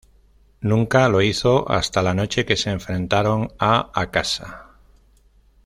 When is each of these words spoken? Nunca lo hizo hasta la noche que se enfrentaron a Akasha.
Nunca 0.61 1.07
lo 1.09 1.21
hizo 1.21 1.69
hasta 1.71 2.01
la 2.01 2.15
noche 2.15 2.43
que 2.43 2.57
se 2.57 2.71
enfrentaron 2.71 3.53
a 3.59 3.91
Akasha. 3.93 4.65